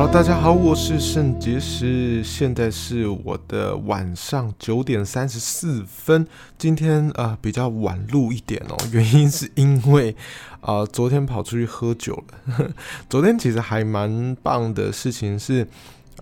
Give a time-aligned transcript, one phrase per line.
[0.00, 6.26] Hello，大家好，我是圣结石，现在是我的晚上九点三十四分。
[6.56, 10.16] 今天、呃、比较晚录一点哦，原因是因为、
[10.62, 12.72] 呃、昨天跑出去喝酒了。
[13.10, 15.68] 昨天其实还蛮棒的事情是，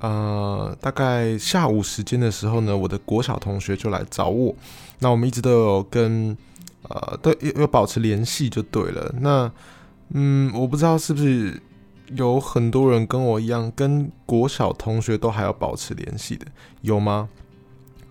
[0.00, 4.52] 呃大概下午时间的时候呢，我的国小同学就来找我，
[4.98, 6.36] 那我们一直都有跟
[6.88, 9.14] 呃都有保持联系就对了。
[9.20, 9.48] 那
[10.14, 11.62] 嗯，我不知道是不是。
[12.16, 16.46] 有很多人跟我一样，跟国小同学都还要保持联系的，
[16.80, 17.28] 有吗？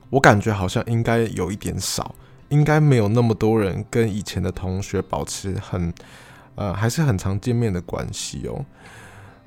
[0.10, 2.16] 我感觉好像应该有一点少，
[2.50, 5.94] 应该没有那么多人跟以前的同学保持很，
[6.56, 8.66] 呃，还是很常见面的关系哦。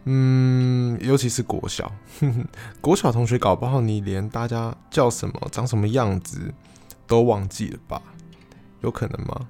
[0.04, 2.44] 嗯，尤其是国小，呵呵，
[2.80, 6.52] 国小同学搞不好你连大家叫什么、长什么样子
[7.06, 8.02] 都忘记了吧？
[8.80, 9.48] 有可能吗？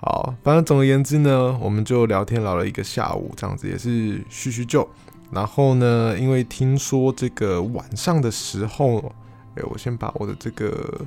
[0.00, 4.88] 好，反正总而言之呢，我们就聊天聊了一个下午，这样子也是叙叙旧。
[5.32, 9.12] 然后呢，因为听说这个晚上的时候，
[9.56, 11.04] 哎，我先把我的这个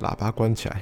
[0.00, 0.80] 喇叭关起来。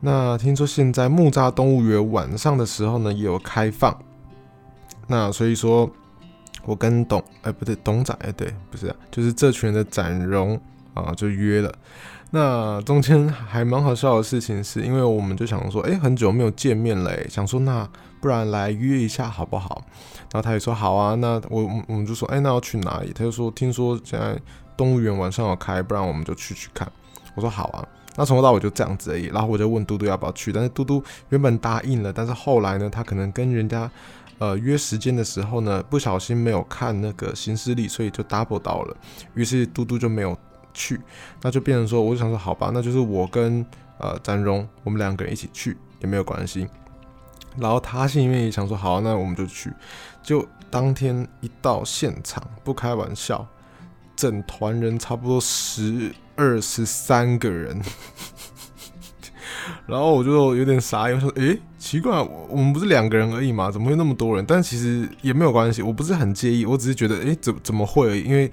[0.00, 3.96] 那听说现在木栅动物园晚上的时候呢，也有开放。
[5.06, 5.88] 那所以说，
[6.64, 10.60] 我跟董，哎，不对，董仔，哎，对，不是，就是这群的展荣
[10.92, 11.72] 啊，就约了。
[12.34, 17.86] 那中间还蛮好笑的事情，是因为我们就想说，哎、很久没有见面嘞，想说那
[18.22, 19.84] 不然来约一下好不好？
[20.32, 21.14] 然后他也说好啊。
[21.16, 23.12] 那我我们就说，哎、那要去哪里？
[23.12, 24.34] 他就说，听说现在
[24.78, 26.90] 动物园晚上有开，不然我们就去去看。
[27.34, 27.86] 我说好啊。
[28.16, 29.26] 那从头到尾就这样子而已。
[29.26, 33.90] 然后我就问嘟嘟要不要去，但是嘟嘟原本答应了，但是后来呢，他可能跟人家
[34.38, 38.96] 呃约时间的时候呢，不小心没有看那个行事历，所以就 double 到了。
[39.34, 40.34] 于是嘟嘟就没有。
[40.74, 41.00] 去，
[41.42, 43.64] 那就变成说，我就想说，好吧，那就是我跟
[43.98, 46.66] 呃詹荣，我们两个人一起去也没有关系。
[47.58, 49.70] 然后他心里面也想说，好，那我们就去。
[50.22, 53.46] 就当天一到现场，不开玩笑，
[54.16, 57.78] 整团人差不多十二十三个人。
[59.86, 63.70] 然后我就有点傻眼，我说，诶，奇怪，我们不是两个人而已吗？
[63.70, 64.42] 怎么会那么多人？
[64.48, 68.22] 但其实也没有关系，我不是很介意，我只是觉得，诶，怎怎么会？
[68.22, 68.50] 因为。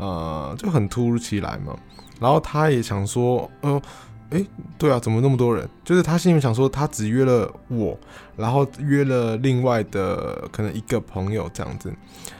[0.00, 1.76] 呃，就很突如其来嘛，
[2.18, 3.82] 然后他也想说，呃，
[4.30, 4.46] 哎、欸，
[4.78, 5.68] 对啊，怎么那么多人？
[5.84, 7.94] 就是他心里面想说，他只约了我，
[8.34, 11.92] 然后约了另外的可能一个朋友这样子。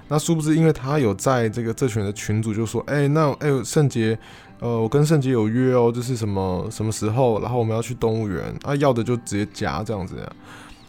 [0.09, 4.19] 那殊不知，因为他有在这个这群的群主，就说，哎、那哎，圣杰，
[4.61, 10.17] 呃，我跟圣杰有约哦，就是什么什么时候，然后我们要去动物园啊，要的就直接加这样子，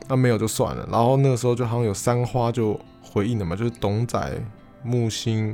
[0.08, 0.88] 那没有就算了。
[0.90, 4.42] 然后那个时候就好像有三花就回应了嘛，就是董仔、
[4.84, 5.54] 木星。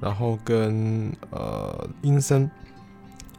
[0.00, 2.50] 然后跟呃阴森，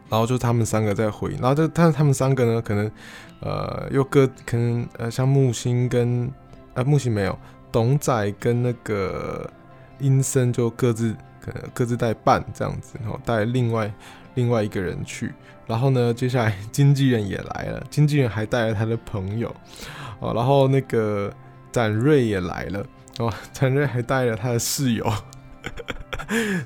[0.10, 2.92] 然后就他们三个在回应，然后就但他们三个呢，可能
[3.42, 6.32] 呃又各可能呃像木星跟
[6.74, 7.38] 呃木星没有，
[7.72, 9.50] 董仔跟那个
[10.00, 13.94] 阴森就各自可能各自带伴这样子，然后带另外
[14.34, 15.34] 另外一个人去，
[15.68, 19.56] 然后呢接下来经纪人也来了，经纪人还带了他的朋友
[20.20, 21.32] 哦，然后那个
[21.72, 22.86] 展瑞也来了
[23.20, 25.06] 哦，展瑞还带了他的室友。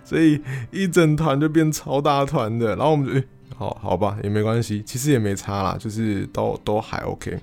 [0.03, 0.41] 所以
[0.71, 3.23] 一整团就变超大团的，然后我们就，欸、
[3.55, 7.39] 好好吧，也没关系，其实也没差啦，就是都都还 OK。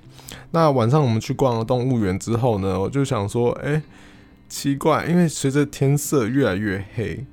[0.51, 3.81] 那晚上我们去逛了动物园之后呢，我就想说，哎、
[4.47, 7.25] 奇怪，因为随着天色越来越黑，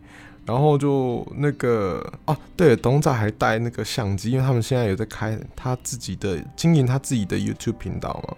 [0.45, 8.37] 然后就那个啊，对，董仔还带那个相机，因为他们现在有在开他自己的经营他自己的 YouTube 频道嘛，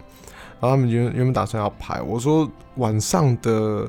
[0.61, 3.89] 然后他们原原本打算要拍，我说晚上的。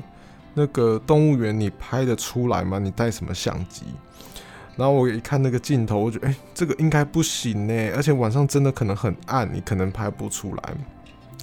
[0.54, 2.78] 那个动物园你拍得出来吗？
[2.78, 3.84] 你带什么相机？
[4.76, 10.74] 然后我一看那个镜头，我觉得哎、这个应该不行呢，而且晚上真的可能很暗，你可能拍不出来。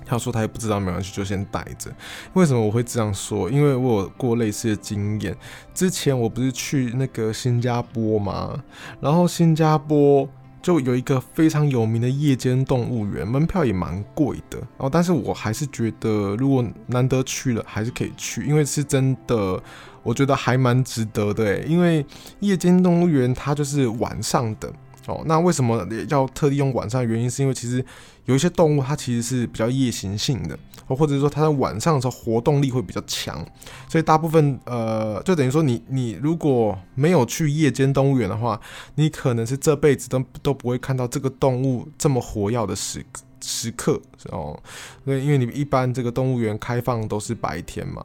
[0.06, 1.91] 他说他也不知道，没关系，就先带着。
[2.34, 3.50] 为什么我会这样说？
[3.50, 5.35] 因为我有过类似的经验。
[5.74, 8.63] 之前我不是去那个新加坡吗？
[9.01, 10.28] 然后新加坡。
[10.68, 14.90] 就有一个非常有名的夜间动物园，门票也蛮贵的然哦。
[14.92, 19.64] 但是我还是觉得，如果难得去了，还是可以去，因为是真的，
[20.04, 21.60] 我觉得还蛮值得的。
[21.60, 22.06] 因为
[22.42, 24.69] 夜间动物园它就是晚上的。
[25.07, 27.30] 哦，那为什么要特地用晚上原因？
[27.30, 27.83] 是因为其实
[28.25, 33.45] 有一些动物它其实是比较夜行性的，或者说它在晚上的时候活动力会比较强，
[33.88, 38.59] 所以大部分呃，就等于说你你如果没有去夜间动物园的话，
[38.95, 43.06] 你可能是这辈子都都不会看到这个动物这么活跃的时
[43.42, 44.01] 时刻
[44.31, 44.60] 哦。
[45.06, 48.03] 对，因为你们一般这个动物园开放都是白天嘛。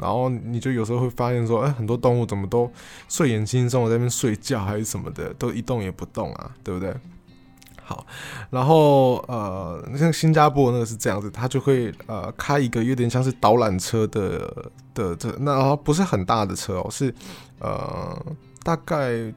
[0.00, 2.70] 然后你就有时候会发现说，哎，很多动物怎么都
[3.08, 6.94] 睡眼惺忪在那边睡觉还是什么的，都一动也不动啊，对不对？
[7.84, 8.06] 好，
[8.50, 17.14] 然后呃，像新加坡那个是这样子，他就会呃开一个有点像是导览车的的这那不是很大的车哦，是
[17.58, 18.16] 呃
[18.62, 19.32] 大概。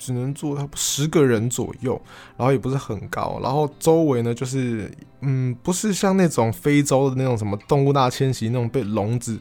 [0.00, 2.00] 只能坐十个人左右，
[2.36, 4.88] 然后也不是很高，然后周围呢就是，
[5.22, 9.36] 嗯，不是像那种非洲的那种什么动物大迁徙那种被笼子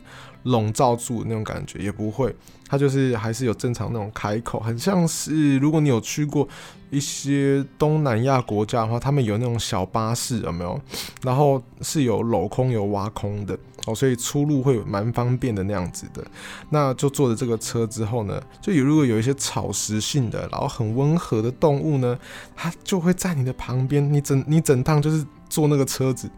[0.47, 2.35] 笼罩住那种感觉，也不会，
[2.67, 6.47] 它就是还是有正常那种开口，很像是如果你有去过
[6.89, 10.79] 一些东南亚国家的话，他们有那种小巴士有没有？
[11.23, 13.57] 然后是有镂空有挖空的。
[13.85, 16.21] 哦，所以出入会蛮方便的那样子的，
[16.71, 22.19] 那就坐着这个车之后呢，就有如果有一些草食性的，然后很温和的动物呢，
[22.53, 26.29] 它就会在你的旁边，你整你整趟就是坐那个车子，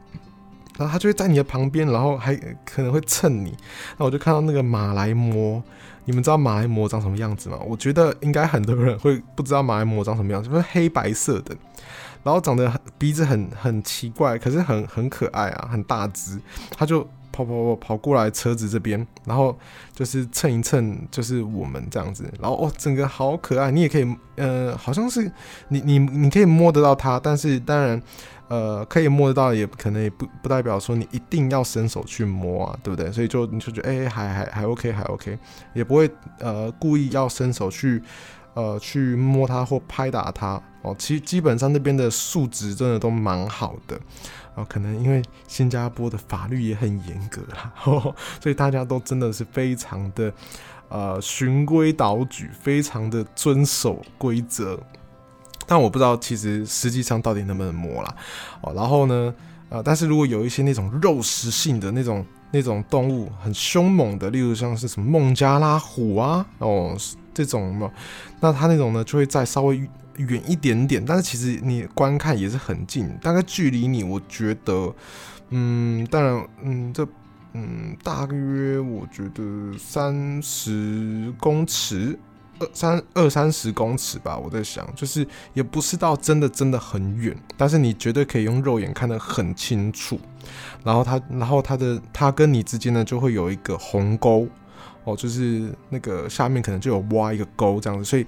[0.79, 2.35] 然后它就会在你的旁边，然后还
[2.65, 3.55] 可能会蹭你。
[3.97, 5.61] 那我就看到那个马来貘，
[6.05, 7.59] 你们知道马来貘长什么样子吗？
[7.67, 11.55] 我觉得应该很多人会不知道马来貘长什么样子，就是黑白色的，
[12.23, 16.39] 然后长得鼻子很很奇怪，可是很很可爱啊，很大只，
[16.71, 17.07] 它就。
[17.31, 19.57] 跑跑跑跑过来车子这边，然后
[19.93, 23.71] 就是蹭一蹭，就是我们这样子，然后哦，整个好可爱。
[23.71, 25.31] 你也可以，呃，好像是
[25.69, 28.01] 你你你可以摸得到它，但是当然，
[28.49, 33.11] 呃，可以摸得到，也可能也不不代表说你一定要伸手去摸啊，对不对？
[33.11, 35.37] 所以就你就觉得，哎、还还还 OK，还 OK，
[35.73, 36.09] 也不会
[36.39, 38.01] 呃故意要伸手去
[38.55, 40.95] 呃去摸它或拍打它哦。
[40.97, 43.99] 其实基本上那边的素质真的都蛮好的。
[44.67, 47.71] 可能因为新加坡的法律也很严格啦，
[48.41, 50.33] 所以大家都真的是非常的
[50.89, 54.77] 呃循规蹈矩，非常的遵守规则。
[55.69, 58.15] 但我不知道其实实际上到底能不能摸啦。
[58.61, 59.33] 哦，然后呢，
[59.69, 66.97] 呃，但是如果有一些那种肉食性的那种那种动物很凶猛的，例如像是什么孟加拉虎啊，哦
[67.33, 67.91] 这种嘛，
[68.39, 69.87] 那它那种呢就会再稍微。
[70.19, 74.93] 远一点点，但是其实你观看也是很近，大概距离你，我觉得，
[75.47, 77.07] 嗯，当然，嗯，这，
[77.53, 82.19] 嗯，大约我觉得三十公尺，
[82.59, 84.37] 二三二三十公尺吧。
[84.37, 90.19] 我在想，就是也不是到真的真的很远，但是你绝对可以用肉眼看得很清楚。
[90.83, 94.47] 然后它，然后它的它跟你之间呢，就会有一个鸿沟。
[95.05, 98.25] 哦，就是那个下面可能就有挖一个沟这样子，所以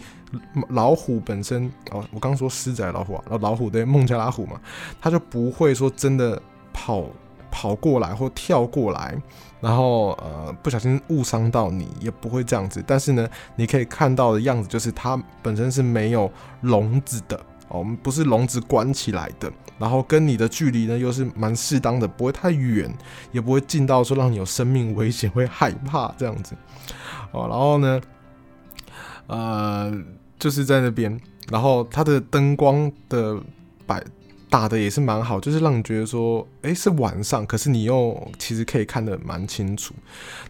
[0.69, 4.59] 老虎本身哦，我刚说狮子老虎啊，老虎对孟加拉虎嘛，
[5.01, 6.41] 它就不会说真的
[6.71, 7.05] 跑
[7.51, 9.21] 跑过来或跳过来，
[9.61, 12.83] 然后呃不小心误伤到你，也不会这样子。
[12.85, 16.29] 但是呢，你可以看到的样子就是它本身是没有
[16.61, 17.39] 笼子的。
[17.69, 19.49] 我们不是笼子关起来的，
[19.79, 22.93] 然后跟你的距离呢又是蛮适当的，不会太远，
[23.31, 26.53] 也不会近到说让你有生命危险，会害怕这样子。
[27.31, 28.01] 哦，然后呢，
[29.27, 30.03] 呃，
[30.37, 31.17] 就是在那边，
[31.49, 33.39] 然后它的灯光的
[33.85, 34.03] 摆
[34.51, 39.95] 打的也是蛮好，就是让你觉得说，诶，是晚上，可是你又其实可以看得蛮清楚。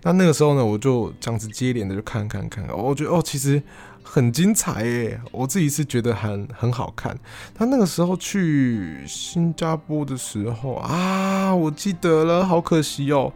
[0.02, 3.62] 那那个时候呢，我就这样子接连的就看看看，我觉得哦，其实。
[4.04, 7.18] 很精彩耶，我自己是觉得很很好看。
[7.56, 13.32] 他那个时候去新加坡的时候啊，我记得了，好可惜哦。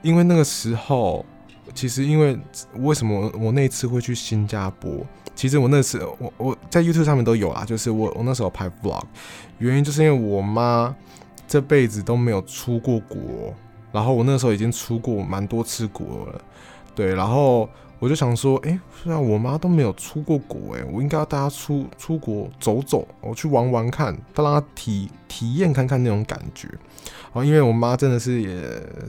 [0.00, 1.26] 因为那个时候，
[1.78, 2.36] 其实因为
[2.78, 5.06] 为什么我那次会去新加坡？
[5.36, 9.04] 其实我那次我我在 YouTube 上面都有啦，就是我我那时候拍 Vlog，
[9.58, 10.92] 原因就是因为我妈
[11.46, 13.54] 这辈子都没有出过国，
[13.92, 16.40] 然后我那时候已经出过蛮多次国了，
[16.96, 17.68] 对，然后。
[18.00, 26.68] 我就想说，哎、虽然我妈都没有出过国，哎，我应该要带她出出国走走，我去玩玩看，再让她体体验看看那种感觉。
[27.32, 28.48] 哦，因为我妈真的是也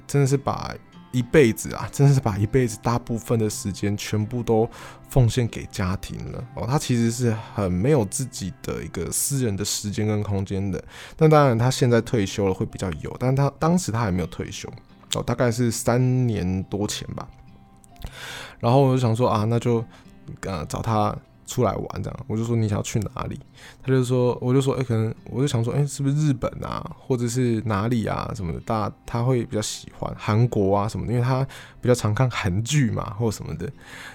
[0.08, 0.74] 真的是把
[1.12, 4.70] 一辈子啊，真的是把一辈子大部分的时间全部都
[5.10, 6.44] 奉献给家庭了。
[6.56, 10.84] 哦，他其实是很没有自己的一个私人的时间跟空间的。
[11.18, 14.72] 那当然，他现在退休了会比较有，但他当时他还没有退休，
[15.16, 17.28] 哦，大概是三年多前吧。
[18.60, 19.84] 然后我就想说啊，那就
[20.42, 21.16] 呃找他
[21.50, 22.20] 出来玩这样。
[22.28, 23.40] 我就说你想要去哪里？
[23.82, 28.60] 他就说，我就说，哎，可能我就想说，哎，是不是日本啊，或者是哪里啊什么的？
[28.60, 31.46] 大他会比较喜欢韩国啊什么，因为他
[31.82, 33.66] 比较常看韩剧嘛，或什么的。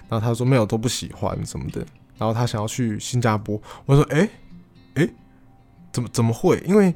[0.08, 1.84] 然后他说没有都不喜欢什么的。
[2.16, 3.60] 然后他想要去新加坡。
[3.84, 4.30] 我说，哎
[4.94, 5.08] 哎，
[5.92, 6.62] 怎么怎么会？
[6.64, 6.94] 因为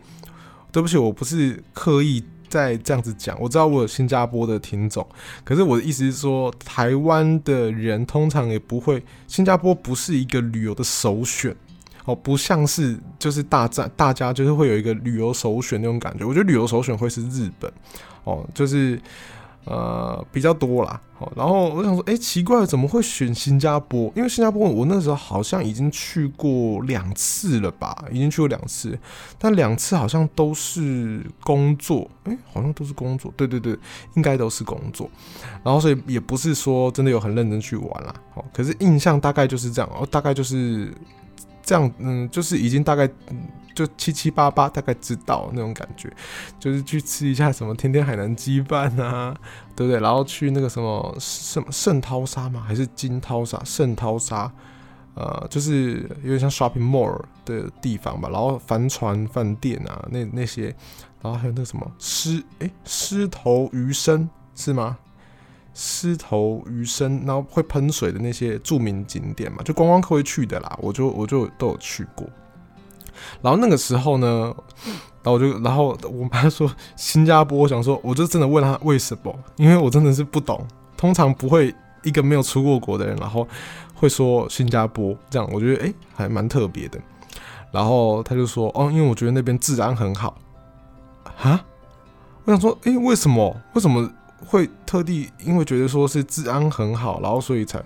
[0.70, 2.22] 对不起，我不是刻意。
[2.48, 5.06] 在这样子讲，我知道我有新加坡的听众，
[5.44, 11.54] 可是我的意思是说，台湾的人通常也不会，新加坡不是一个旅游的首选
[12.04, 16.24] 哦，不像是就是大战大家就是会有一个旅游首选那种感觉。
[16.24, 17.70] 我觉得旅游首选会是日本
[18.24, 19.00] 哦，就是
[19.68, 20.98] 呃，比较多啦。
[21.18, 24.10] 好，然后我想说，哎，奇怪，怎么会选新加坡？
[24.16, 28.98] 因为新加坡我那时候好像已经去过两次了吧，已经去过两次，
[29.38, 33.76] 但两次好像都是工作，哎，好像都是工作，对对对，
[34.14, 35.10] 应该都是工作。
[35.62, 38.14] 然后所以也不是说真的有很认真去玩啦。
[38.34, 40.90] 好，可是印象大概就是这样，哦，大概就是。
[41.60, 43.06] 这样，嗯，就是已经大概，
[43.78, 46.12] 就七七八八大概知道那种感觉，
[46.58, 49.32] 就是去吃一下什么天天海南鸡饭啊，
[49.76, 50.00] 对不对？
[50.00, 52.64] 然后去那个什么什么圣淘沙吗？
[52.66, 53.62] 还是金淘沙？
[53.62, 54.50] 圣淘沙，
[55.14, 58.28] 呃，就是有点像 shopping mall 的地方吧。
[58.28, 60.74] 然后帆船饭店啊，那那些，
[61.22, 64.98] 然后还有那个什么狮，诶，狮头鱼生是吗？
[65.72, 70.76] 狮头鱼生，然后会喷水的那些著名景点嘛，就观光客会去的啦。
[70.82, 72.28] 我就我就都有去过。
[73.42, 74.54] 然后那个时候呢，
[75.22, 80.66] 然后我就然后我妈说新加坡，我想说，我就真的问她为什么，因为我真的是不懂。
[80.96, 83.46] 通常不会一个没有出过国的人，然后
[83.94, 86.98] 会说新加坡这样，我觉得诶还蛮特别的。
[87.70, 90.36] 然后他就说哦，因为我觉得那边治安很好。
[91.36, 91.64] 哈，
[92.44, 93.56] 我想说诶，为什么？
[93.74, 94.10] 为什么？
[94.46, 97.82] 会特地因为觉得说是治安很好，然后所以才。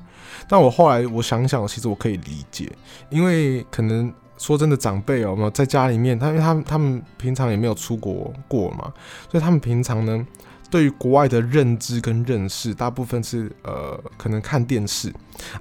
[0.46, 2.70] 但我后来我想想，其实我可以理解，
[3.08, 8.92] 因为可能说真的，长辈有没有在家里面，他因为他们他们平常也没有出国过嘛，
[9.30, 10.26] 所以他们平常呢。
[10.70, 15.12] 对于国外的认知跟认识，大部分是呃，可能看电视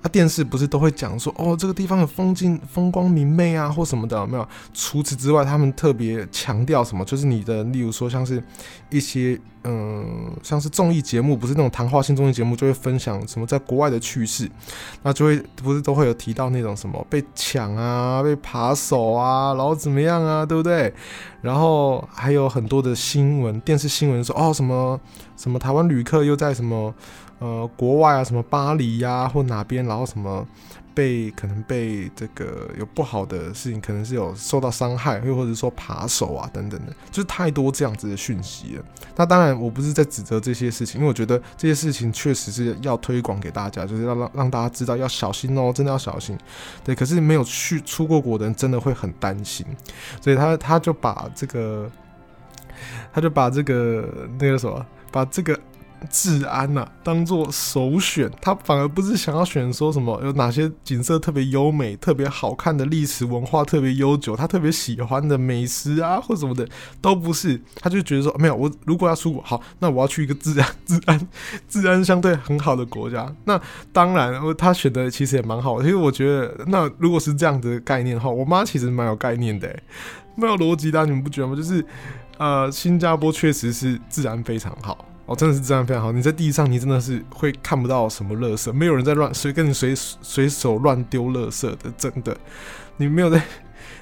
[0.01, 4.47] 啊，电视不是都会讲说，哦，这个地方的风景风光明媚啊，或什么的，没有？
[4.73, 7.03] 除此之外，他们特别强调什么？
[7.03, 8.41] 就是你的，例如说像是
[8.89, 14.49] 一些嗯、像是综艺节目，不是那种谈话性综艺节目，就会分享什么在国外的趣事，
[15.03, 20.93] 那就会不是都会有提到那种什么被抢啊，被扒手啊，然后怎么样啊，对不对？
[21.41, 24.99] 然后还有很多的新闻，电视新闻说哦什么
[25.35, 26.93] 什么台湾旅客又在什么
[27.41, 30.47] 呃国外啊，什么巴黎呀、或哪边，然后什么
[30.93, 38.83] 被可能被这个有不好的事情，可能是有受到伤害，又或者说扒手啊等等的，就是太多这样子的讯息了。
[39.15, 46.37] 那当然我不是在指责这些事情，因为我觉得这些事情确实是要推广给大家，就是要让让大家知道要小心哦，真的要小心。
[46.83, 49.65] 对，可是没有去出过国的人真的会很担心，
[50.21, 51.27] 所以他他就把。
[51.33, 51.89] 这个，
[53.11, 54.07] 他就把这个
[54.37, 55.59] 那个什么，把这个
[56.09, 66.67] 治安呐、啊、当做首选，他反而不是想要选说什么有哪些景色特别优美、特别好看的历史文化特别悠久，他特别喜欢的美食啊或什么的
[67.01, 71.27] 都不是，他就觉得说没有，我如果要出国，好，那我要去一个治安、治安、
[71.67, 73.33] 治安相对很好的国家。
[73.45, 73.59] 那
[73.93, 79.83] 当然，他选的其实也蛮好的，其实我觉得，那如果是这样的概念的话，我妈其实蛮有概念的、欸。
[80.35, 81.55] 没有逻辑的，你们不觉得吗？
[81.55, 81.85] 就是，
[82.37, 86.11] 呃，新加坡确实是治安非常好哦，真的是治安非常好。
[86.11, 92.35] 你在地上，你真的是会看不到什么垃圾，没有人在乱随跟你随随手乱丢垃圾的，真的。
[92.97, 93.41] 你没有在，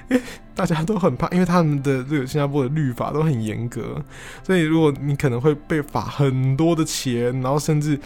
[0.08, 0.20] 欸，
[0.54, 4.02] 大家都很怕，因为他们的这个新加坡的律法都很严格，
[4.42, 7.98] 所以如果你可能会被罚很多的钱，然后甚至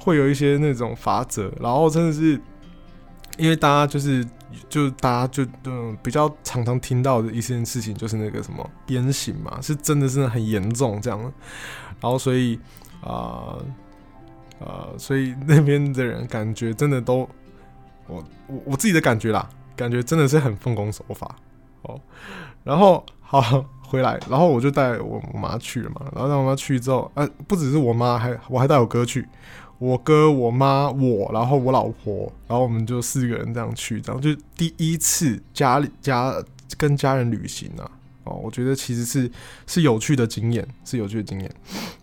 [0.00, 2.40] 会有一些那种罚则，然后真的是。
[3.36, 4.24] 因为大家就是，
[4.68, 11.32] 就大家就嗯比较常常听到的一件事情，就是那个什么鞭刑嘛，是真的是很严重这样。
[12.04, 12.60] 然后所以
[13.00, 13.56] 啊
[14.60, 17.26] 呃，呃，所以那边的人感觉真的都，
[18.06, 21.34] 我我我自己的感觉啦，感觉真的是很奉公守法
[21.80, 21.98] 哦。
[22.62, 29.26] 然后好 回来，然后我就带我妈去了嘛，然后带我妈去之后，呃，不只是我妈，还我还带我哥去。
[29.78, 36.34] 我哥、我妈、我，然后我老婆，然后我们就四个人这样去，这样就第一次家里家
[36.76, 37.90] 跟家人旅行啊，
[38.24, 39.30] 哦，我觉得其实是
[39.66, 41.50] 是有趣的经验，是有趣的经验。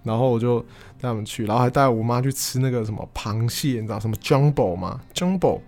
[0.03, 5.59] 然后我就带他们去，然后还带我妈去吃那个什么螃蟹，你知道什么 Jumbo 吗？Jumbo，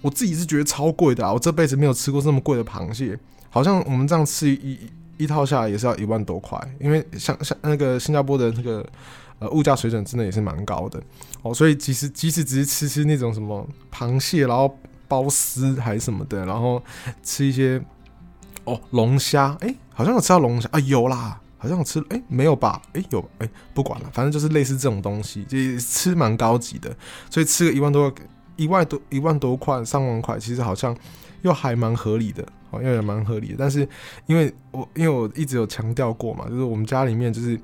[0.00, 3.18] 我自己是觉得超贵的啊，我这辈子没有吃过这么贵的螃蟹，
[3.50, 4.78] 好像我们这样吃一
[5.16, 8.86] 一套下来也是要一万多块，因为像像那个新加坡的那个。
[9.40, 11.02] 呃，物价水准真的也是蛮高的
[11.42, 16.80] 哦，所以即使即使只是吃吃那种什么螃蟹，然后包丝还是什么的，然后
[17.20, 17.82] 吃一些
[18.64, 22.80] 哦龙虾，哎、好像有吃到龙虾啊，有啦，好像有吃，哎、没有吧？
[22.92, 26.94] 哎、有，哎、不管了，反正就是类似这种东西，就吃蛮高级的，
[27.30, 28.12] 所以吃个一万多，
[28.56, 30.96] 一万多，一万多块，上万块，其实好像
[31.42, 33.56] 又还蛮合理的，哦，又也蛮合理的。
[33.58, 33.88] 但是
[34.26, 37.58] 因为我因为我一直有强调过嘛，就是我们家里面就是。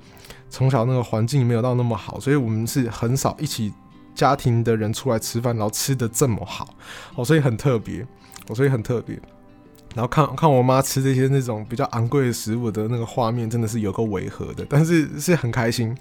[0.52, 3.72] 从小那个环境没有到那么好，所以我们是很少一起
[4.16, 6.74] 家庭的人出来吃饭，然后吃的这么好，
[7.14, 8.04] 哦，所以很特别，
[8.48, 9.16] 哦，所以很特别。
[9.94, 15.96] 然后看看我妈吃这些那种比较昂贵的食物的那个画面，真的是有够违和的，但是是很开心，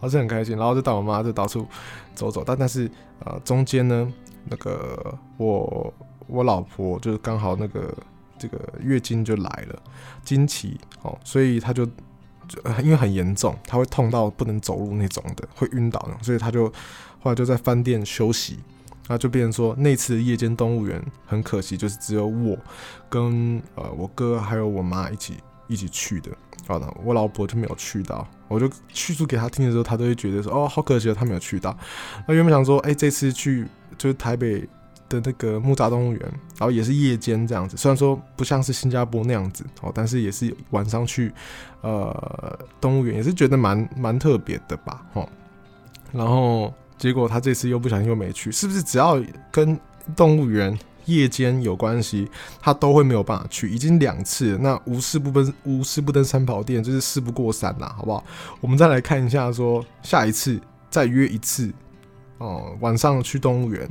[0.00, 0.56] 还是很开心。
[0.56, 1.66] 然后就带我妈就到处
[2.14, 2.88] 走走，但但是
[3.24, 4.12] 呃中间呢，
[4.44, 5.92] 那个我
[6.28, 7.92] 我老婆就是刚好那个
[8.38, 9.82] 这个月经就来了，
[10.24, 11.84] 经期哦，所以她就
[12.46, 16.68] 就因为很严重，她会痛到不能走路那种的，会晕倒，所以她就
[17.20, 18.60] 后来就在饭店休息。
[19.06, 22.56] 那就变成说，那次夜间动物园很可惜，就是只有我
[23.08, 25.34] 跟呃我哥还有我妈一起
[25.66, 26.30] 一起去的。
[26.66, 28.26] 好的，我老婆就没有去到。
[28.48, 31.76] 我就叙述给她听的时候，她都会觉得说，哦，好可惜哦，她没有去到。
[32.26, 33.66] 那原本想说，哎、这次去
[33.98, 34.66] 就是台北
[35.10, 36.20] 的那个木栅动物园，
[36.58, 41.30] 然后也是夜间这样子，虽然说不像是新加坡那样子哦，但是也是晚上去
[41.82, 45.28] 呃动物园，也是觉得蛮蛮特别的吧，哦，
[46.12, 46.72] 然后。
[46.96, 49.78] 结果他这次又不小心又没去，是不是只要跟
[50.16, 52.28] 动物园夜间有关系，
[52.60, 53.68] 他都会没有办法去？
[53.70, 58.24] 已经两次了，那无事不登无事不登三宝殿，就是事不过三啦，好不好？
[58.60, 60.58] 我们再来看一下，说下一次
[60.88, 61.72] 再约一次
[62.38, 63.88] 哦、嗯，晚上去动物园，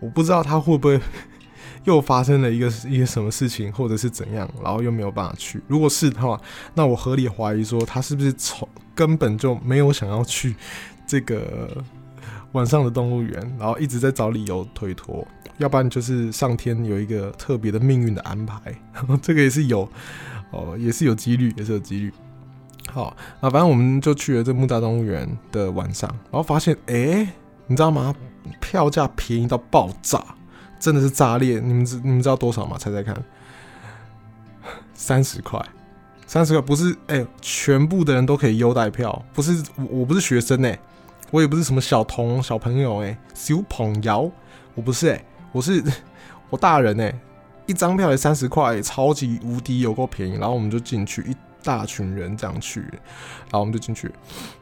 [0.00, 1.00] 我不知道他会不会
[1.84, 5.62] 又发生了一个一个什么事情，或者是怎样，然后又没有办法去。
[5.66, 6.38] 如果是的话，
[6.74, 10.54] 那我合理怀疑说他是不是从根本就没有想要去
[11.06, 11.82] 这个。
[12.52, 15.26] 晚上的动物园，然后一直在找理由推脱，
[15.58, 18.58] 要不然就是上天有一个特别的命运的安排，
[19.20, 19.88] 这个也是有
[20.50, 22.12] 哦，也是有几率，也是有几率。
[22.90, 27.30] 好，啊反正我们就去了这木栅动物园的晚上，然后发现，哎、
[27.66, 28.14] 你知道吗？
[28.60, 30.24] 票价便宜到爆炸，
[30.80, 31.60] 真的是炸裂！
[31.60, 32.78] 你们知你们知道多少吗？
[32.78, 33.14] 猜猜看，
[34.94, 35.62] 三十块，
[36.26, 36.96] 三十块不是？
[37.08, 39.62] 哎、全部的人都可以优待票，不是？
[39.76, 40.78] 我我不是学生哎、
[41.30, 44.32] 我也不是什么小童小朋友哎、小朋友，
[44.74, 45.82] 我不是哎、我是
[46.48, 47.14] 我大人哎、
[47.66, 54.06] 一张票也三十块，超级无敌有够便宜，然后我们就进去，一大群人这样去，然后我们就进去，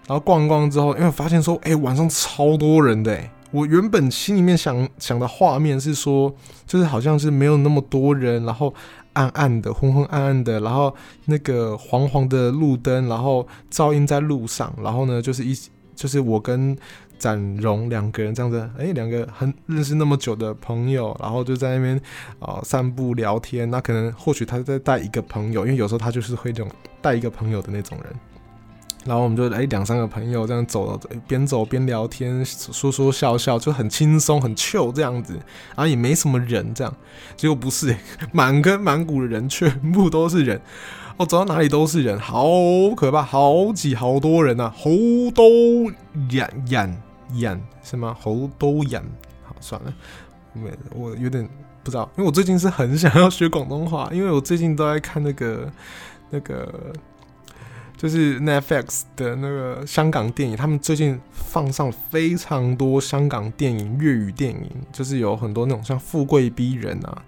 [0.09, 3.17] 然后逛逛之后，因为发现说，哎、晚上超多人的、
[3.53, 6.35] 我原本心里面想想的画面是说，
[6.67, 8.75] 就是好像是没有那么多人，然后
[9.13, 10.93] 暗暗的，昏昏暗暗的，然后
[11.27, 15.57] 那个黄黄的路灯，然后照映在路上，然后呢，就是一。
[15.97, 16.77] 就是我跟
[17.19, 22.01] 展荣两个人这样子，哎、两个很认识那么久的朋友，然后就在那边
[22.39, 23.69] 啊、散步聊天。
[23.71, 28.13] 那可能或许他在带一个朋友，因为有时候他就是会这种带一个朋友的那种人。
[29.07, 35.35] 然后我们就哎两、三个朋友这样走，边走边聊天，说说笑笑，就很轻松很俏这样子。
[35.35, 36.93] 然后也没什么人这样，
[37.37, 37.97] 结果不是、
[38.33, 40.61] 满坑满谷的人，全部都是人。
[41.17, 42.45] 我、哦、走到哪里都是人，好
[42.95, 44.85] 可怕，好挤，好多人呐、啊，好
[45.35, 45.91] 多
[46.29, 47.03] 人，人，
[47.33, 48.15] 人是吗？
[48.21, 49.03] 猴都眼，
[49.45, 49.95] 好算了，
[50.53, 51.49] 没我有点
[51.83, 55.73] 不知道，因为我最近是很想要学广东话，因为我最近都在看那个
[56.31, 56.93] 那个。
[57.97, 67.25] 就是 Netflix 的那个香港电影，他们最近放上非常多香港电影、粤语电影，就是有很多那种像《富贵逼人》啊，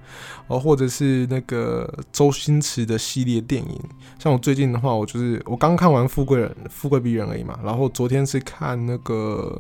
[0.47, 3.81] 哦，或者是那个周星驰的系列电影。
[4.19, 9.59] 像我最近的话，我就是我刚看完《富贵人》《富贵逼人》而已嘛，然后昨天是看那个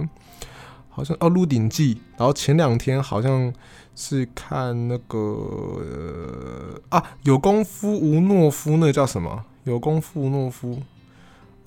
[0.91, 3.51] 好像哦《鹿鼎记》，然后前两天好像
[3.97, 9.45] 是看那个、啊有功夫吴诺夫，那个叫什么？
[9.65, 10.83] 有功夫吴诺夫。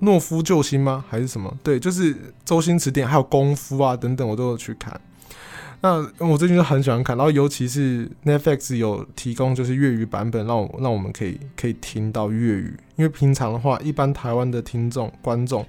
[0.01, 1.05] 懦夫救星吗？
[1.07, 1.55] 还是什么？
[1.63, 4.99] 对，就是周星驰电影，还有功夫啊等等，我都有去看。
[5.83, 12.77] 那我最近就很喜欢看，然后尤其是 Netflix 有提供就是粤语版本，让我让我们可以可以听到粤语。
[12.95, 15.65] 因为平常的话，一般台湾的听众观众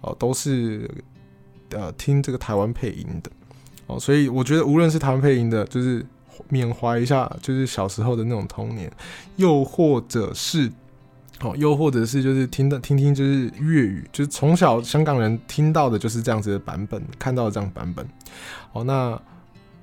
[0.00, 0.90] 哦、都是
[1.70, 3.30] 呃听这个台湾配音的
[3.86, 6.04] 哦，所以我觉得无论是台湾配音的，就是
[6.48, 8.90] 缅怀一下就是小时候的那种童年，
[9.36, 10.72] 又或者是。
[11.44, 18.06] 哦，又或者是就是听的听听就是粤语，就是从小香港人听到的就是这样子的版本，看到的这样版本。
[18.72, 19.20] 哦，那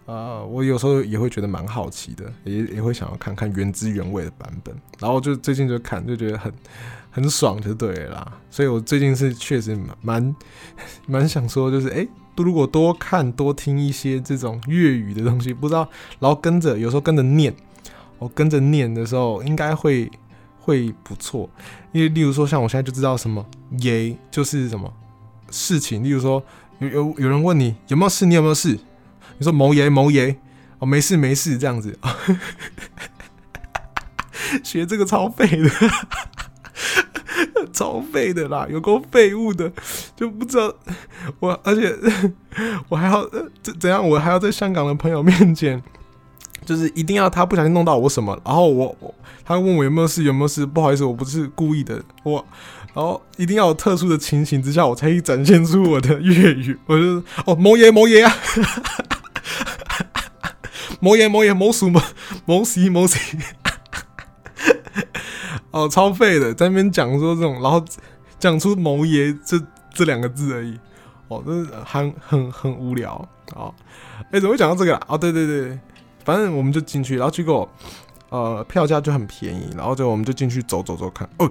[0.06, 4.76] 呃，我有时候也会觉得蛮好奇的，也也会想要看看原汁原味的版本。
[5.00, 6.52] 然后就最近就看，就觉得很
[7.12, 8.34] 很爽，就对了啦。
[8.50, 10.36] 所以我最近是确实蛮
[11.08, 15.88] 蛮想说，就是哎，如果多看多听一些这种粤语的东西，不知道，
[16.20, 17.54] 然后跟着有时候跟着念，
[18.18, 20.10] 我跟着念的时候应该会。
[20.62, 21.50] 会不错，
[21.92, 23.44] 因为例如说，像我现在就知道什么
[23.82, 24.94] “耶”就是什么
[25.50, 26.04] 事情。
[26.04, 26.44] 例如说，
[26.80, 28.78] 有有有人问你有没有事，你有没有事？
[29.40, 30.38] 你说“某耶某耶”，
[30.78, 31.98] 哦，没事没事这样子。
[34.64, 35.70] 学这个超废的，
[37.74, 39.72] 超废的啦，有够废物的，
[40.16, 40.72] 就不知道
[41.40, 41.98] 我，而且
[42.90, 43.28] 我还要
[43.64, 44.08] 怎怎样？
[44.08, 45.82] 我还要在香港的朋友面前。
[46.66, 52.46] 就是一定要他不小心弄到我什么，然后我我他问我有没有事有没有事，不好意思，我不是故意的，我
[52.94, 58.34] 然后一定要有特殊的情形之下，我才可以展现出我的粤语，我就哦， 某爷某爷啊，
[61.00, 62.02] 某爷某爷某叔某
[62.46, 63.38] 某西某西，
[65.72, 67.84] 哦，超废的，在那边讲说这种，然后
[68.40, 69.60] 讲出某爷这
[69.94, 70.78] 这两个字而已，
[71.28, 73.14] 哦，真是很很很无聊
[73.56, 73.72] 啊，
[74.26, 75.02] 哎、欸，怎么会讲到这个啊？
[75.08, 75.80] 哦，对对对。
[76.24, 77.68] 反正我们就进去，然后结果，
[78.30, 81.50] 呃，票价就很便宜，然后就我们就进去走走走看，哦，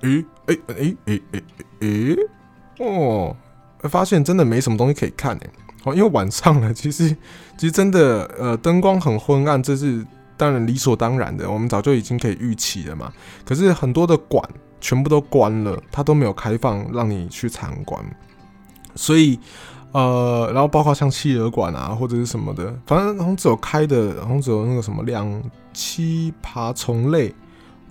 [0.00, 1.42] 诶，诶，诶，诶，诶，
[1.80, 2.16] 诶，
[2.78, 3.36] 哦，
[3.82, 5.50] 发现真的没什么东西可以看诶，
[5.84, 7.08] 哦，因为晚上了， 其实
[7.56, 10.04] 其实真的，呃，灯光很昏暗，这是
[10.36, 13.12] 当然理所当然的，我们早就已经可以预期了嘛。
[13.44, 14.42] 可是很多的馆
[14.80, 18.04] 全部都关了，它都没有开放让你去参观，
[18.94, 19.38] 所以。
[19.92, 25.42] 呃，然后包括像企鹅馆啊，或者是什么的，反正好像只有开的，好像只有那个什么两
[25.74, 27.34] 栖爬虫类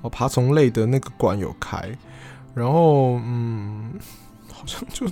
[0.02, 1.90] 哦，爬虫类的那个馆有开。
[2.54, 3.92] 然后嗯，
[4.52, 5.06] 好像就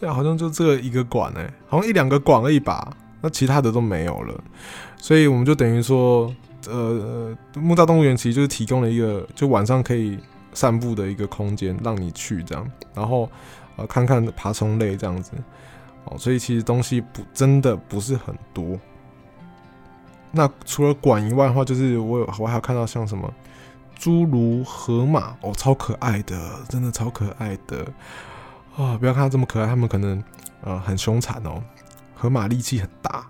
[0.00, 4.34] 对啊，好像就这一个馆哎，好像一两个馆而已吧，那其他的都没有了。
[4.96, 6.34] 所以我们就等于说，
[6.66, 10.18] 呃，木栅动物园其实就是提供了一个就晚上可以
[10.54, 13.30] 散步的一个空间，让你去这样，然后
[13.76, 15.32] 呃看看爬虫类这样子。
[16.06, 18.78] 哦，所以其实东西不真的不是很多。
[20.32, 23.32] 那除了馆以外的话，就是我有我还有看到像什么
[23.98, 27.86] 侏儒河马哦，超可爱的，真的超可爱的
[28.76, 30.22] 啊、不要看它这么可爱，它们可能
[30.62, 31.62] 呃很凶残哦。
[32.14, 33.26] 河马力气很大，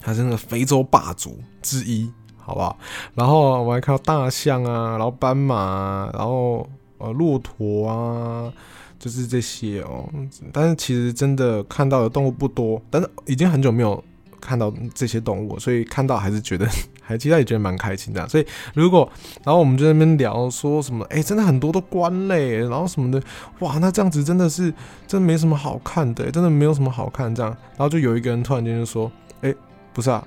[0.00, 2.78] 它是那个非洲霸主之一，好不好？
[3.14, 8.52] 然后我还看到大象啊，然后斑马，然后呃骆驼啊。
[8.98, 10.08] 就是这些哦，
[10.52, 14.02] 但是其实真的看到的动物不多，但是已经很久没有
[14.40, 16.66] 看到这些动物，所以看到还是觉得，
[17.00, 18.28] 还其实也觉得蛮开心的。
[18.28, 19.08] 所以如果，
[19.44, 23.22] 然后我们就在那边聊说什么，哎，真的很多都关嘞，然后什么的，
[23.60, 24.72] 哇，那这样子真的是
[25.06, 27.50] 真的没什么好看的，真的没有什么好看这样。
[27.76, 29.10] 然后就有一个人突然间就说，
[29.42, 29.54] 哎，
[29.92, 30.26] 不是啊，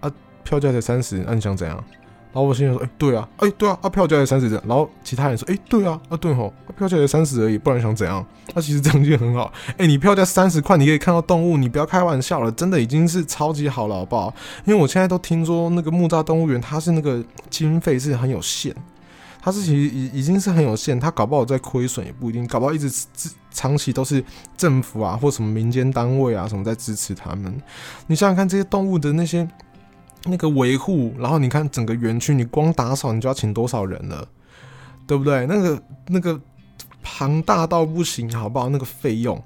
[0.00, 0.10] 啊，
[0.42, 1.84] 票价才三十，那你想怎样？
[2.36, 8.22] 然后我心想说：“哎、对啊，哎、对啊，啊，票价才三十。”然后其他人说：“哎、对啊，啊，对吼，啊，票价才三十而已，不然想怎样？”
[8.52, 9.50] 那、啊、其实这样就很好。
[9.78, 14.34] 哎、你票价三十块，你可以看到动物，你不要开玩笑了，真的已经是超级好了，好不好？
[14.66, 18.76] 因为我现在都听说那个木栅动物园，它是那个经费是很有限，
[19.40, 22.90] 它是其实已已经是很有限，它搞不好在亏损也不一定，搞不好一直
[23.50, 24.22] 长期都是
[24.58, 27.50] 政府啊或什么民间单位啊什么在支持他们。
[28.08, 29.48] 你想想看，这些动物的那些。
[30.28, 34.26] 那个维护，然后你看整个园区，你光打扫你就要请多少人了，
[35.06, 35.46] 对不对？
[35.46, 36.40] 那个那个
[37.02, 38.68] 庞大到不行，好不好？
[38.68, 39.40] 那个费用，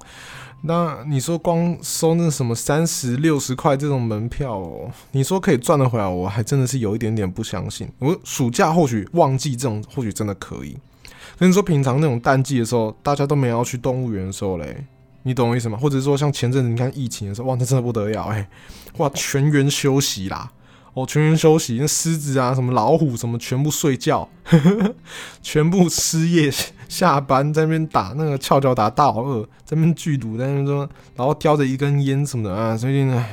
[0.63, 7.87] 那你说光收那什么三十六十块这种门票哦，你说可以赚得回来，我还真的是有一点点不相信。
[7.99, 10.77] 我暑假或许旺季这种或许真的可以，
[11.37, 14.85] 跟你说平常那种淡季的时候，大家都没有要去动物园的时候嘞，
[15.23, 15.77] 你懂我意思吗？
[15.79, 18.47] 或者说像前阵子你看疫情的时候，哇，那真的不得了哎，
[18.97, 20.51] 哇，全员休息啦。
[20.93, 24.93] 哦，全员休息，那狮子啊，什么老虎，什么全部睡觉，呵 呵
[25.41, 26.51] 全部失业，
[26.89, 33.25] 下班在那边打那个翘脚打大老二，在那边聚赌，在那边说，然后叼着一根烟什么的啊，最近呢，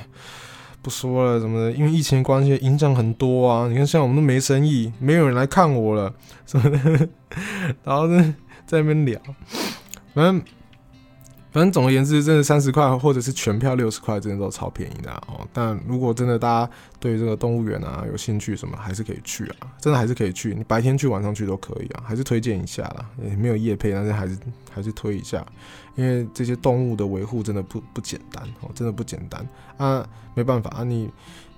[0.83, 3.66] 不说了什么的，因为疫情关系影响很多啊。
[3.66, 6.14] 你看，像我们都没生意，没有人来看我了，
[6.47, 7.09] 什么的，
[7.83, 8.35] 然后呢，
[8.66, 9.21] 在那边聊，
[10.14, 10.40] 反正。
[11.59, 15.44] 反正总而言之，真的三十块或者是全票六十块，真的都超便宜的哦。
[15.53, 20.55] 但如果真的大家对这个动物园啊有兴趣，什么还是可以去啊，真的还是可以去。
[20.55, 23.11] 你白天去、晚上去都可以啊，还是推荐一下啦。
[23.25, 24.38] 也没有夜配，但是还是
[24.71, 25.44] 还是推一下，
[25.97, 29.44] 因为这些动物的维护真的不不简单哦，真的不简单
[29.79, 30.09] 啊。
[30.37, 31.11] 没办法啊，你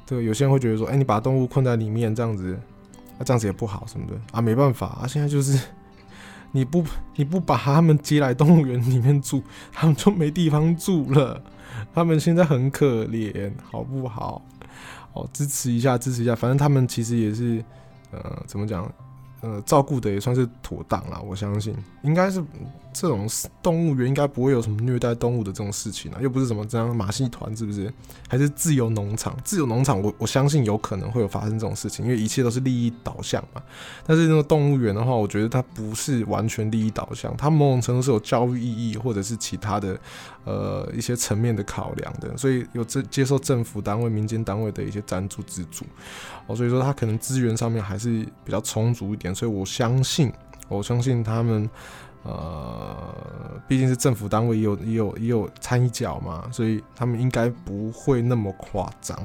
[0.06, 2.58] 这个有些人会觉得说，哎，你把动物困在里面这样子，
[3.18, 5.60] 啊这样子也不好什么的啊，没办法啊，现在就是。
[6.52, 6.84] 你不
[7.16, 11.42] 你不把他们接来动物园里面住，他们就没地方住了。
[11.94, 14.42] 他们现在很可怜，好不好？
[15.12, 16.34] 哦，支持一下，支持一下。
[16.34, 17.64] 反正他们其实也是，
[18.10, 18.92] 呃，怎么讲？
[19.42, 22.44] 呃，照顾的也算是妥当了，我相信应该是
[22.92, 23.28] 这种
[23.62, 27.92] 动物园应该不会有什么虐待动物的这种事情啊，又不是什么这样马戏团，是不是？
[28.28, 29.36] 还是自由农场？
[29.44, 33.62] 自由农场，我我相信有可能会有发生这种事情，因为一切都是利益导向嘛。
[34.06, 39.98] 但是那个动物园的话，我觉得它不是完全利益导向，它某种程度是有教育意义或者是其他的
[40.44, 45.84] 呃一些层面的考量的，所以有这接受政府单位、民间单位的一些赞助资助
[46.46, 49.34] 哦，所以说它可能资源上面还是比较充足一点。
[49.34, 50.32] 所以我相信，
[50.68, 51.68] 我相信他们，
[52.22, 53.14] 呃，
[53.66, 59.16] 毕竟是政府单位，也有也有也有掺一脚嘛，所以他们应该不会那么夸张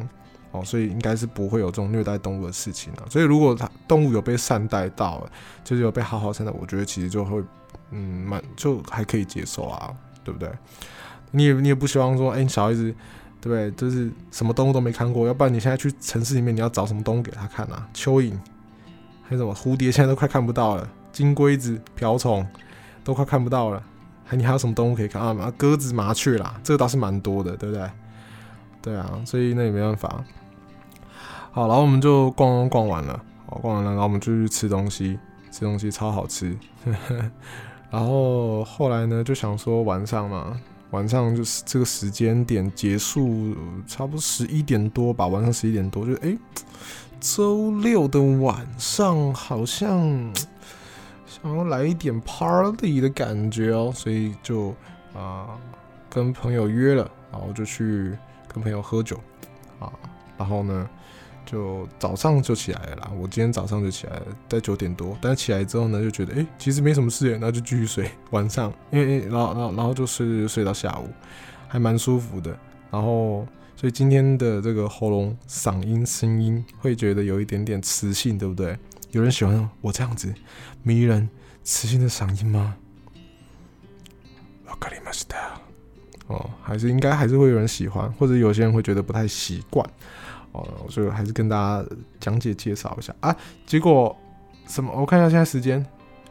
[0.51, 3.03] 哦，所以应该是不会有这种虐待动物的事情啊。
[3.09, 5.27] 所以如果它动物有被善待到，
[5.63, 7.43] 就是有被好好善待，我觉得其实就会
[7.91, 10.49] 嗯蛮就还可以接受啊，对不对？
[11.31, 12.95] 你也你也不希望说，哎、欸，小孩子
[13.41, 13.69] 对不对？
[13.71, 17.85] 就是什么动物都没看过，要不然你现在去城市里面，你要找什么动物给他看啊？
[17.93, 18.31] 蚯蚓，
[19.23, 22.47] 还有什么蝴蝶，现在都快看不到了，金龟子、瓢虫
[23.05, 23.81] 都快看不到了。
[24.25, 25.53] 还你还有什么动物可以看啊？
[25.55, 27.89] 鸽子、麻雀啦，这个倒是蛮多的，对不对？
[28.81, 30.23] 对啊，所以那也没办法。
[31.51, 35.17] 好，然后我们就逛逛逛完了，好，逛完了，然后我们就去吃东西，
[35.51, 36.57] 吃东西超好吃。
[37.91, 46.35] 然后后来呢，就想说晚上嘛，晚上就是这个时间点结束，差不多十一点多吧，晚上十一点多，就哎，
[47.19, 50.33] 周六的晚上好像
[51.41, 54.75] 想要来一点 party 的感觉哦，所以就
[55.13, 55.59] 啊、
[56.09, 58.17] 跟朋友约了，然后就去。
[58.47, 59.19] 跟朋友喝酒
[59.81, 59.91] 啊，
[60.37, 60.89] 然后呢，
[61.45, 63.11] 就早上就起来了。
[63.19, 65.17] 我今天早上就起来了，在九点多。
[65.21, 68.09] 但起来之后呢，就觉得哎、其实没什么事，那就继续睡。
[68.31, 71.09] 晚上，因为然后然后然后就睡睡睡到下午，
[71.67, 72.57] 还蛮舒服的。
[72.89, 73.45] 然后，
[73.75, 78.79] 所以今天的这个喉咙嗓音声音会觉得有一点点磁性，对不对？
[79.14, 80.32] 有人喜欢我这样子
[80.82, 81.28] 迷人
[81.64, 82.76] 磁性的嗓音吗？
[84.66, 85.58] わかりました。
[86.28, 89.84] 哦，还是应该还是会有人喜欢，或者有些人会觉得不太习惯，
[90.52, 91.88] 哦，所以还是跟大家
[92.20, 93.36] 讲解介绍一下啊。
[93.66, 94.16] 结果
[94.68, 94.92] 什么？
[94.92, 95.84] 我看一下现在时间，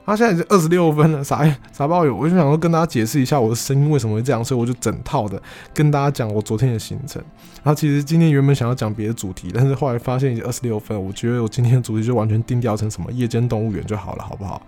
[0.07, 1.45] 他，现在已经二十六分了，啥？
[1.73, 2.15] 啥都有？
[2.15, 5.41] 我就想说跟大家解释一下我的声音为什么会这样，所以我就整套的
[5.73, 7.23] 跟大家讲我昨天的行程。
[7.63, 14.61] 然后其实今天原本想要讲别的主题，但是后来发现已经二十六分了，我觉得我今天的主题就完全定调成什么夜间动物园就好了，好不好？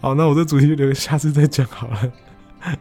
[0.00, 2.12] 好，那我这主题就留下次再讲好了。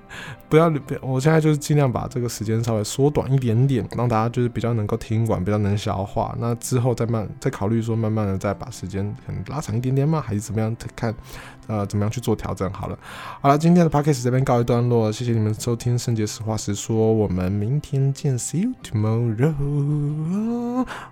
[0.50, 6.34] 不要，我现在就是尽量把这个时间稍微缩短一点点，让大家就是比较能够听管，比较能消化。
[6.40, 10.74] 那之后再慢再考虑说，慢慢的再把时间可能拉长一点点嘛，还是怎么样？
[10.96, 11.14] 看
[11.68, 12.72] 呃怎么样去做调整。
[12.72, 12.98] 好了，
[13.42, 19.54] 好了，今天的 podcast 这边告一段落，谢谢你们收听圣杰实话实说，我们明天见，See you tomorrow，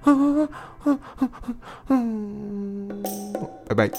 [3.67, 3.91] 拜拜。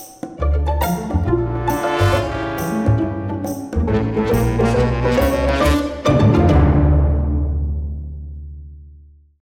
[3.87, 5.66] Thank you.